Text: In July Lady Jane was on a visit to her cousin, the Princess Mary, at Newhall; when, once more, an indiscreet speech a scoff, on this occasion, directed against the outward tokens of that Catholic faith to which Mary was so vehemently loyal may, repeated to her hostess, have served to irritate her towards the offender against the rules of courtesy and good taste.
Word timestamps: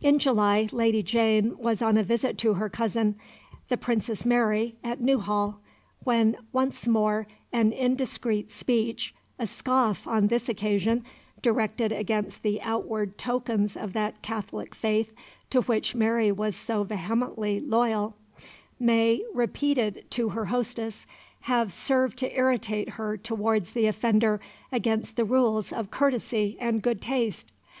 In 0.00 0.18
July 0.18 0.68
Lady 0.72 1.04
Jane 1.04 1.56
was 1.56 1.80
on 1.80 1.96
a 1.96 2.02
visit 2.02 2.36
to 2.38 2.54
her 2.54 2.68
cousin, 2.68 3.14
the 3.68 3.76
Princess 3.76 4.26
Mary, 4.26 4.74
at 4.82 5.00
Newhall; 5.00 5.60
when, 6.02 6.36
once 6.52 6.88
more, 6.88 7.28
an 7.52 7.70
indiscreet 7.72 8.50
speech 8.50 9.14
a 9.38 9.46
scoff, 9.46 10.04
on 10.04 10.26
this 10.26 10.48
occasion, 10.48 11.04
directed 11.40 11.92
against 11.92 12.42
the 12.42 12.60
outward 12.62 13.16
tokens 13.18 13.76
of 13.76 13.92
that 13.92 14.20
Catholic 14.20 14.74
faith 14.74 15.12
to 15.50 15.60
which 15.60 15.94
Mary 15.94 16.32
was 16.32 16.56
so 16.56 16.82
vehemently 16.82 17.60
loyal 17.60 18.16
may, 18.80 19.22
repeated 19.32 20.06
to 20.10 20.30
her 20.30 20.46
hostess, 20.46 21.06
have 21.42 21.70
served 21.72 22.18
to 22.18 22.36
irritate 22.36 22.88
her 22.88 23.16
towards 23.16 23.74
the 23.74 23.86
offender 23.86 24.40
against 24.72 25.14
the 25.14 25.24
rules 25.24 25.72
of 25.72 25.92
courtesy 25.92 26.56
and 26.60 26.82
good 26.82 27.00
taste. 27.00 27.52